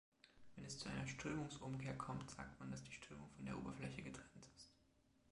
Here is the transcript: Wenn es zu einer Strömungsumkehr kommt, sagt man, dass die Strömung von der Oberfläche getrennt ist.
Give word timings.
Wenn 0.55 0.65
es 0.65 0.79
zu 0.79 0.89
einer 0.89 1.05
Strömungsumkehr 1.05 1.95
kommt, 1.95 2.31
sagt 2.31 2.59
man, 2.59 2.71
dass 2.71 2.83
die 2.83 2.91
Strömung 2.91 3.29
von 3.35 3.45
der 3.45 3.55
Oberfläche 3.55 4.01
getrennt 4.01 4.47
ist. 4.57 4.71